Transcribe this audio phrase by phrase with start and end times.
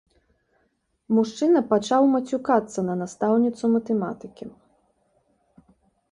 [1.17, 4.49] Мужчына пачаў мацюкацца на настаўніцу матэматыкі.